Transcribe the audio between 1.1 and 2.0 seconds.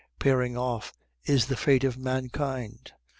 is the fate of